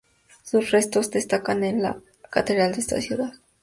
[0.41, 2.01] Sus restos descansan en la
[2.31, 3.33] Catedral de esa ciudad.